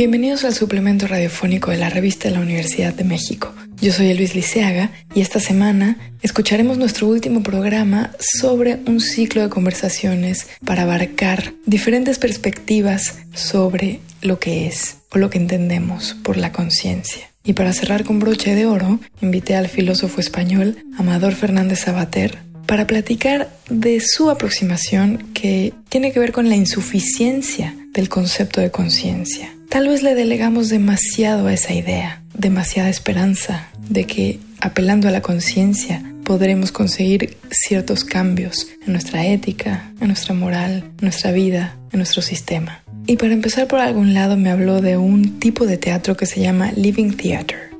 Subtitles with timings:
[0.00, 3.52] Bienvenidos al suplemento radiofónico de la revista de la Universidad de México.
[3.82, 9.50] Yo soy Luis Liceaga y esta semana escucharemos nuestro último programa sobre un ciclo de
[9.50, 16.50] conversaciones para abarcar diferentes perspectivas sobre lo que es o lo que entendemos por la
[16.50, 17.28] conciencia.
[17.44, 22.86] Y para cerrar con broche de oro, invité al filósofo español Amador Fernández Sabater para
[22.86, 29.52] platicar de su aproximación que tiene que ver con la insuficiencia del concepto de conciencia.
[29.70, 35.22] Tal vez le delegamos demasiado a esa idea, demasiada esperanza de que apelando a la
[35.22, 42.00] conciencia podremos conseguir ciertos cambios en nuestra ética, en nuestra moral, en nuestra vida, en
[42.00, 42.82] nuestro sistema.
[43.06, 46.40] Y para empezar por algún lado me habló de un tipo de teatro que se
[46.40, 47.70] llama Living Theater.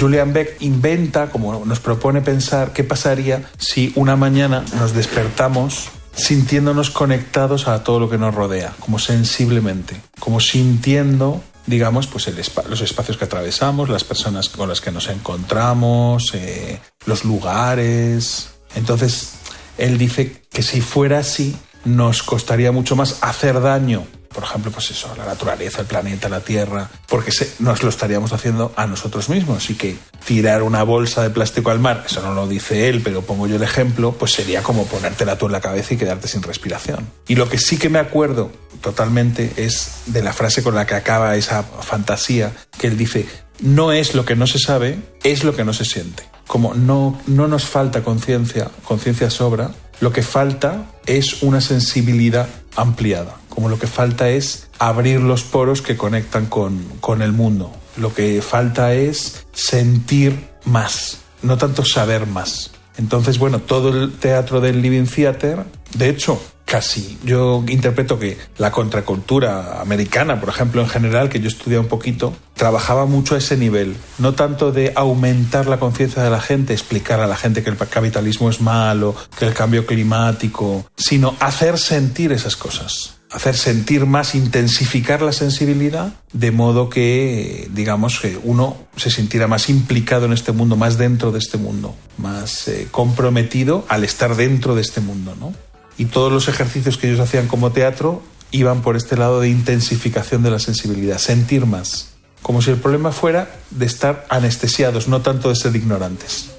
[0.00, 6.90] Julian Beck inventa, como nos propone pensar, qué pasaría si una mañana nos despertamos sintiéndonos
[6.90, 12.30] conectados a todo lo que nos rodea, como sensiblemente, como sintiendo digamos, pues
[12.68, 18.50] los espacios que atravesamos, las personas con las que nos encontramos, eh, los lugares.
[18.74, 19.34] Entonces,
[19.78, 24.90] él dice que si fuera así, nos costaría mucho más hacer daño por ejemplo, pues
[24.90, 29.70] eso, la naturaleza, el planeta, la Tierra, porque nos lo estaríamos haciendo a nosotros mismos
[29.70, 29.96] y que
[30.26, 33.56] tirar una bolsa de plástico al mar, eso no lo dice él, pero pongo yo
[33.56, 37.08] el ejemplo, pues sería como ponértela tú en la cabeza y quedarte sin respiración.
[37.28, 40.94] Y lo que sí que me acuerdo totalmente es de la frase con la que
[40.94, 43.26] acaba esa fantasía, que él dice,
[43.60, 46.24] no es lo que no se sabe, es lo que no se siente.
[46.46, 53.36] Como no, no nos falta conciencia, conciencia sobra, lo que falta es una sensibilidad ampliada
[53.54, 57.72] como lo que falta es abrir los poros que conectan con, el mundo.
[57.96, 62.72] Lo que falta es sentir más, no tanto saber más.
[62.96, 65.64] Entonces, bueno, todo el teatro del Living Theater,
[65.96, 67.18] de hecho, casi.
[67.24, 72.34] Yo interpreto que la contracultura americana, por ejemplo, en general, que yo estudié un poquito,
[72.54, 73.96] trabajaba mucho a ese nivel.
[74.18, 77.76] No tanto de aumentar la conciencia de la gente, explicar a la gente que el
[77.76, 84.36] capitalismo es malo, que el cambio climático, sino hacer sentir esas cosas hacer sentir más,
[84.36, 90.52] intensificar la sensibilidad, de modo que, digamos, que uno se sintiera más implicado en este
[90.52, 95.34] mundo, más dentro de este mundo, más eh, comprometido al estar dentro de este mundo,
[95.38, 95.52] ¿no?
[95.96, 100.42] Y todos los ejercicios que ellos hacían como teatro iban por este lado de intensificación
[100.42, 105.48] de la sensibilidad, sentir más, como si el problema fuera de estar anestesiados, no tanto
[105.48, 106.50] de ser ignorantes.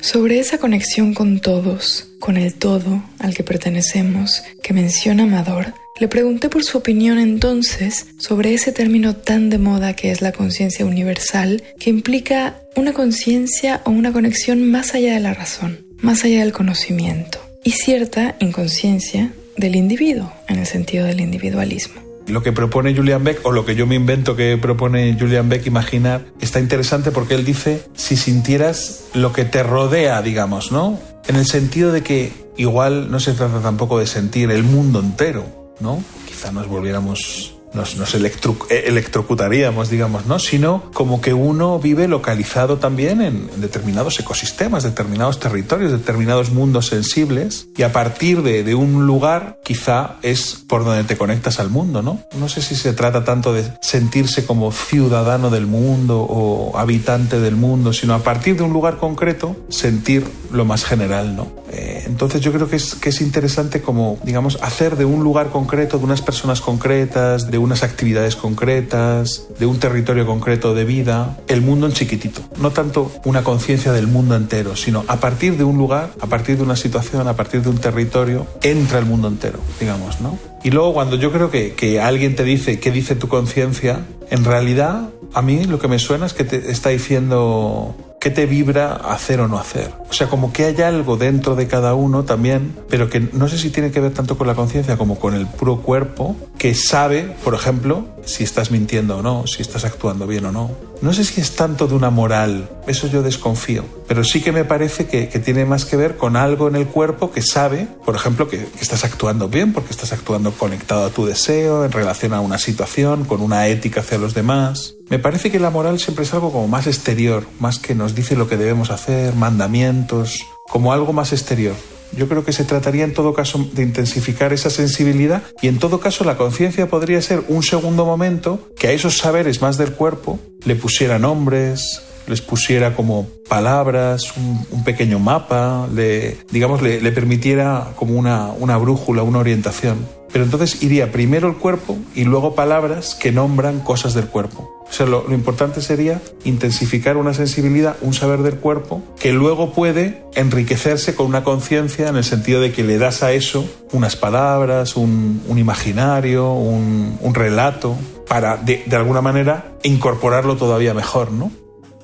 [0.00, 6.06] Sobre esa conexión con todos, con el todo al que pertenecemos, que menciona Amador, le
[6.06, 10.86] pregunté por su opinión entonces sobre ese término tan de moda que es la conciencia
[10.86, 16.40] universal, que implica una conciencia o una conexión más allá de la razón, más allá
[16.40, 22.94] del conocimiento, y cierta inconsciencia del individuo, en el sentido del individualismo lo que propone
[22.94, 27.10] Julian Beck o lo que yo me invento que propone Julian Beck imaginar está interesante
[27.10, 30.98] porque él dice si sintieras lo que te rodea, digamos, ¿no?
[31.26, 35.74] En el sentido de que igual no se trata tampoco de sentir el mundo entero,
[35.80, 36.02] ¿no?
[36.26, 40.38] Quizá nos volviéramos nos, nos eh, electrocutaríamos, digamos, ¿no?
[40.38, 47.68] Sino como que uno vive localizado también en, determinados ecosistemas, determinados territorios, determinados mundos sensibles,
[47.76, 52.02] y a partir de, de, un lugar quizá es por donde te conectas al mundo,
[52.02, 52.20] ¿no?
[52.38, 57.56] No sé si se trata tanto de sentirse como ciudadano del mundo o habitante del
[57.56, 61.48] mundo, sino a partir de un lugar concreto sentir lo más general, ¿no?
[61.70, 65.50] Eh, entonces yo creo que es, que es interesante como, digamos, hacer de un lugar
[65.50, 71.36] concreto, de unas personas concretas, de unas actividades concretas, de un territorio concreto de vida,
[71.48, 72.42] el mundo en chiquitito.
[72.60, 76.56] No tanto una conciencia del mundo entero, sino a partir de un lugar, a partir
[76.56, 80.38] de una situación, a partir de un territorio, entra el mundo entero, digamos, ¿no?
[80.64, 84.44] Y luego cuando yo creo que, que alguien te dice qué dice tu conciencia, en
[84.44, 88.94] realidad a mí lo que me suena es que te está diciendo qué te vibra
[88.94, 89.92] hacer o no hacer.
[90.08, 93.58] O sea, como que hay algo dentro de cada uno también, pero que no sé
[93.58, 97.34] si tiene que ver tanto con la conciencia como con el puro cuerpo, que sabe,
[97.44, 100.70] por ejemplo, si estás mintiendo o no, si estás actuando bien o no.
[101.00, 104.64] No sé si es tanto de una moral, eso yo desconfío, pero sí que me
[104.64, 108.48] parece que, tiene más que ver con algo en el cuerpo que sabe, por ejemplo,
[108.48, 112.40] que, que estás actuando bien, porque estás actuando conectado a tu deseo, en relación a
[112.40, 114.96] una situación, con una ética hacia los demás.
[115.08, 118.36] Me parece que la moral siempre es algo como más exterior, más que nos dice
[118.36, 121.74] lo que debemos hacer, mandamientos como algo más exterior.
[122.16, 126.00] Yo creo que se trataría en todo caso de intensificar esa sensibilidad y en todo
[126.00, 130.38] caso la conciencia podría ser un segundo momento que a esos saberes más del cuerpo
[130.64, 138.18] le pusiera nombres, les pusiera como palabras, un, pequeño mapa, le, digamos, le, permitiera como
[138.18, 140.06] una, una brújula, una orientación.
[140.32, 144.78] Pero entonces iría primero el cuerpo y luego palabras que nombran cosas del cuerpo.
[144.88, 150.24] O sea, lo, importante sería intensificar una sensibilidad, un saber del cuerpo, que luego puede
[150.34, 154.96] enriquecerse con una conciencia en el sentido de que le das a eso unas palabras,
[154.96, 157.96] un, imaginario, un, relato,
[158.28, 161.50] para de, de alguna manera incorporarlo todavía mejor, ¿no?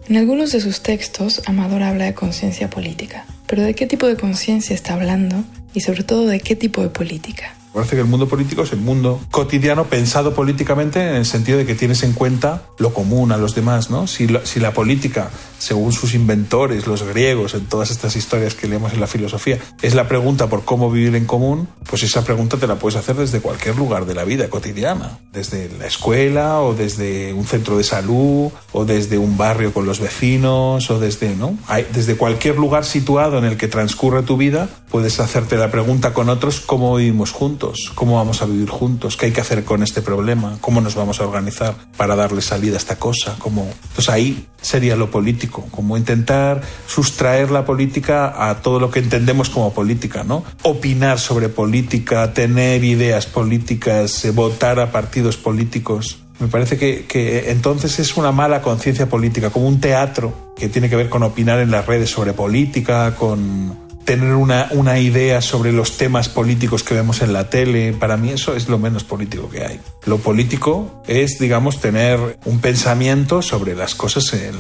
[0.07, 3.25] En algunos de sus textos, Amador habla de conciencia política.
[3.47, 5.45] Pero ¿de qué tipo de conciencia está hablando?
[5.73, 7.55] Y sobre todo, ¿de qué tipo de política?
[7.75, 11.67] Parece que el mundo político es el mundo cotidiano pensado políticamente en el sentido de
[11.67, 14.07] que tienes en cuenta lo común a los demás, ¿no?
[14.07, 19.01] Si la, política, según sus inventores, los griegos, en todas estas historias que leemos en
[19.01, 22.77] la filosofía, es la pregunta por cómo vivir en común, pues esa pregunta te la
[22.77, 27.45] puedes hacer desde cualquier lugar de la vida cotidiana, desde la escuela o desde un
[27.45, 31.59] centro de salud o desde un barrio con los vecinos o desde, ¿no?
[31.93, 36.29] Desde cualquier lugar situado en el que transcurre tu vida, puedes hacerte la pregunta con
[36.29, 37.64] otros cómo vivimos juntos
[37.95, 41.21] cómo vamos a vivir juntos, qué hay que hacer con este problema, cómo nos vamos
[41.21, 43.37] a organizar para darle salida a esta cosa.
[43.39, 43.63] Cómo...
[43.63, 49.51] Entonces ahí sería lo político, como intentar sustraer la política a todo lo que entendemos
[49.51, 50.45] como política, ¿no?
[50.63, 56.19] Opinar sobre política, tener ideas políticas, eh, votar a partidos políticos.
[56.41, 60.89] Me parece que, que, entonces es una mala conciencia política, como un teatro que tiene
[60.89, 65.73] que ver con opinar en las redes sobre política, con tener una, una, idea sobre
[65.73, 67.93] los temas políticos que vemos en la tele.
[67.93, 69.81] Para mí eso es lo menos político que hay.
[70.05, 74.55] Lo político es, digamos, tener un pensamiento sobre las cosas, en,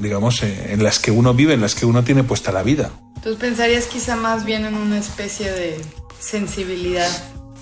[0.00, 2.90] digamos, en las que uno vive, en las que uno tiene puesta la vida.
[3.16, 5.80] Entonces pensarías quizá más bien en una especie de
[6.20, 7.08] sensibilidad.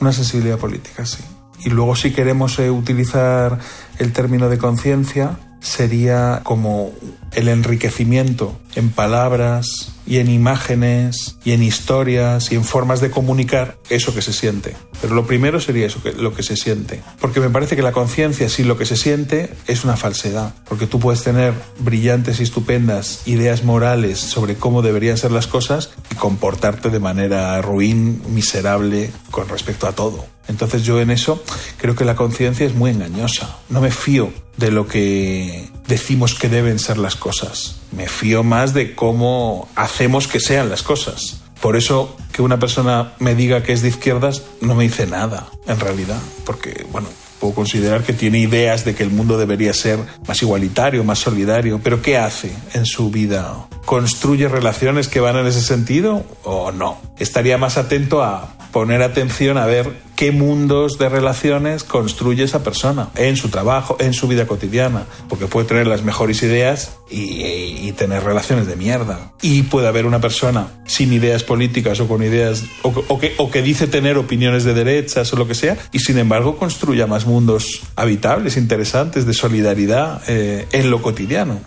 [0.01, 1.23] Una sensibilidad política, sí.
[1.65, 3.59] Y luego si queremos eh, utilizar
[3.99, 6.93] el término de conciencia, sería como
[7.33, 13.77] el enriquecimiento en palabras y en imágenes y en historias y en formas de comunicar
[13.91, 14.77] eso que se siente.
[15.01, 17.03] Pero lo primero sería eso, lo que se siente.
[17.21, 20.55] Porque me parece que la conciencia sin lo que se siente es una falsedad.
[20.69, 25.91] Porque tú puedes tener brillantes y estupendas ideas morales sobre cómo deberían ser las cosas
[26.11, 30.36] y comportarte de manera ruin, miserable con respecto a todo.
[30.49, 31.43] Entonces yo en eso
[31.77, 33.59] creo que la conciencia es muy engañosa.
[33.69, 37.77] No me fío de lo que decimos que deben ser las cosas.
[37.93, 41.41] Me fío más de cómo hacemos que sean las cosas.
[41.61, 45.49] Por eso que una persona me diga que es de izquierdas no me dice nada,
[45.67, 47.09] en realidad, porque, bueno,
[47.41, 51.81] puedo considerar que tiene ideas de que el mundo debería ser más igualitario, más solidario,
[51.83, 53.69] pero ¿qué hace en su vida?
[53.85, 56.99] ¿Construye relaciones que van en ese sentido o no?
[57.19, 63.09] Estaría más atento a poner atención a ver qué mundos de relaciones construye esa persona
[63.17, 68.23] en su trabajo, en su vida cotidiana, porque puede tener las mejores ideas y, tener
[68.23, 69.33] relaciones de mierda.
[69.41, 73.63] Y puede haber una persona sin ideas políticas o con ideas, o, que, o que
[73.63, 77.81] dice tener opiniones de derechas o lo que sea, y sin embargo construya más mundos
[77.97, 81.61] habitables, interesantes, de solidaridad eh, en lo cotidiano.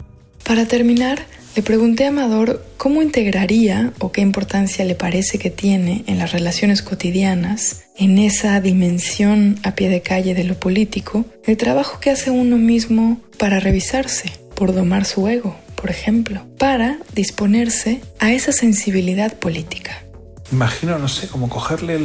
[0.43, 6.03] Para terminar, le pregunté a Amador cómo integraría o qué importancia le parece que tiene
[6.07, 11.57] en las relaciones cotidianas, en esa dimensión a pie de calle de lo político, el
[11.57, 18.01] trabajo que hace uno mismo para revisarse, por domar su ego, por ejemplo, para disponerse
[18.19, 20.03] a esa sensibilidad política.
[20.51, 21.97] Imagino, no sé, como cogerle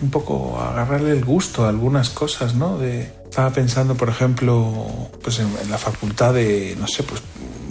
[0.00, 2.78] un poco, agarrarle el gusto a algunas cosas, ¿no?
[2.78, 7.22] De, estaba pensando, por ejemplo, pues en, en la facultad de, no sé, pues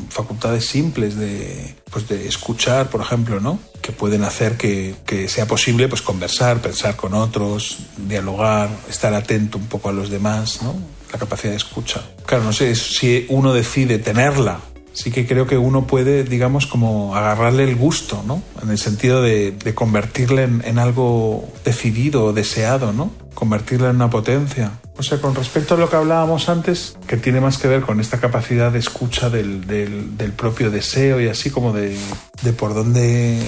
[0.10, 3.60] facultades simples de, pues de escuchar, por ejemplo, ¿no?
[3.82, 9.58] Que pueden hacer que, que, sea posible pues conversar, pensar con otros, dialogar, estar atento
[9.58, 10.76] un poco a los demás, ¿no?
[11.12, 12.02] La capacidad de escucha.
[12.26, 14.60] Claro, no sé si uno decide tenerla.
[14.94, 18.42] Sí que creo que uno puede, digamos, como agarrarle el gusto, ¿no?
[18.64, 23.12] En el sentido de, de convertirle en, en algo decidido o deseado, ¿no?
[23.36, 24.72] Convertirla en una potencia.
[24.98, 28.00] O sea, con respecto a lo que hablábamos antes, que tiene más que ver con
[28.00, 31.96] esta capacidad de escucha del, del, propio deseo y así como de,
[32.42, 33.40] de por dónde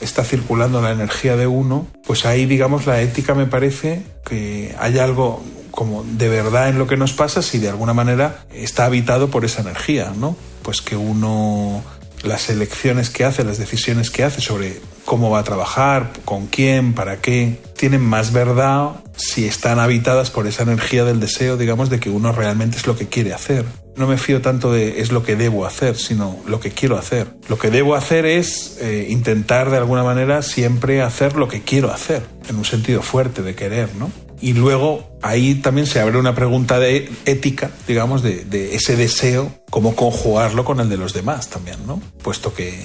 [0.00, 4.98] está circulando la energía de uno, pues ahí, digamos, la ética me parece que hay
[4.98, 9.28] algo como de verdad en lo que nos pasa si de alguna manera está habitado
[9.28, 10.34] por esa energía, ¿no?
[10.62, 11.84] Pues que uno
[12.26, 16.92] las elecciones que hace, las decisiones que hace sobre cómo va a trabajar, con quién,
[16.92, 22.00] para qué, tienen más verdad si están habitadas por esa energía del deseo, digamos, de
[22.00, 23.64] que uno realmente es lo que quiere hacer.
[23.96, 27.28] No me fío tanto de es lo que debo hacer, sino lo que quiero hacer.
[27.48, 31.90] Lo que debo hacer es eh, intentar de alguna manera siempre hacer lo que quiero
[31.90, 34.10] hacer, en un sentido fuerte de querer, ¿no?
[34.40, 39.96] Y luego ahí también se abre una pregunta de ética, digamos, de, ese deseo, cómo
[39.96, 42.00] conjugarlo con el de los demás también, ¿no?
[42.22, 42.84] Puesto que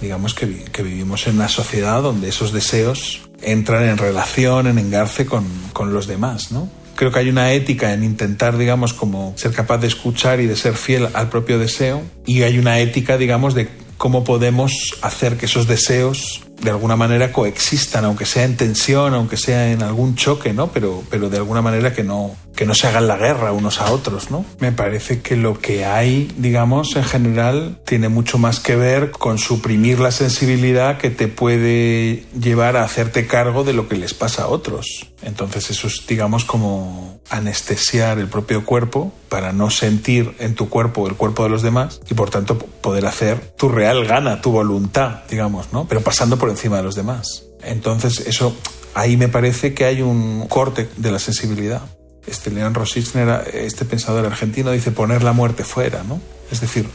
[0.00, 5.24] digamos que, que, vivimos en una sociedad donde esos deseos entran en relación, en engarce
[5.24, 6.68] con, con, los demás, ¿no?
[6.96, 10.56] Creo que hay una ética en intentar, digamos, como ser capaz de escuchar y de
[10.56, 15.46] ser fiel al propio deseo y hay una ética, digamos, de cómo podemos hacer que
[15.46, 20.52] esos deseos de alguna manera coexistan, aunque sea en tensión, aunque sea en algún choque,
[20.52, 20.68] ¿no?
[20.68, 23.92] Pero, pero de alguna manera que no, que no se hagan la guerra unos a
[23.92, 24.44] otros, ¿no?
[24.58, 29.38] Me parece que lo que hay, digamos, en general, tiene mucho más que ver con
[29.38, 34.44] suprimir la sensibilidad que te puede llevar a hacerte cargo de lo que les pasa
[34.44, 35.06] a otros.
[35.22, 41.06] Entonces eso es, digamos, como anestesiar el propio cuerpo para no sentir en tu cuerpo
[41.08, 45.24] el cuerpo de los demás y por tanto poder hacer tu real gana, tu voluntad,
[45.28, 45.86] digamos, ¿no?
[45.88, 47.44] Pero pasando por encima de los demás.
[47.62, 48.54] Entonces eso,
[48.94, 51.82] ahí me parece que hay un corte de la sensibilidad
[52.26, 56.20] este León Rosicner, este pensador argentino, dice poner la muerte fuera, ¿no?
[56.50, 56.88] Es decir,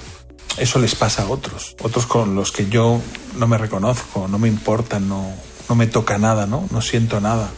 [0.57, 3.01] eso les pasa a otros, otros con los que yo
[3.37, 5.31] no me reconozco, no me importa, no,
[5.69, 6.67] no me toca nada, ¿no?
[6.71, 7.49] No siento nada.